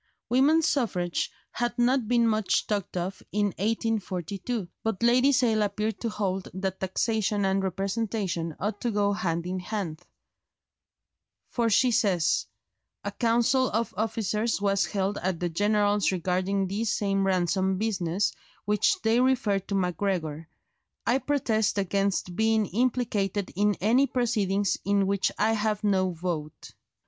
[0.29, 6.09] Women's suffrage had not been much talked of in 1842, but Lady Sale appeared to
[6.09, 10.01] hold that taxation and representation ought to go hand in hand;
[11.51, 12.47] for she says,
[13.03, 18.33] "A council of officers was held at the General's regarding this same ransom business,
[18.65, 20.49] which they refer to Macgregor.
[21.05, 26.71] I protest against being implicated in any proceedings in which I have no vote."